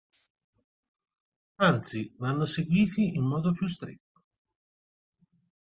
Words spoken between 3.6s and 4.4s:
stretto.